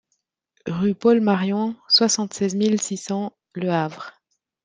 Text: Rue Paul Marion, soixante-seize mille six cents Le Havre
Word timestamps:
Rue 0.65 0.95
Paul 0.95 1.21
Marion, 1.21 1.75
soixante-seize 1.87 2.55
mille 2.55 2.81
six 2.81 2.97
cents 2.97 3.37
Le 3.53 3.69
Havre 3.69 4.13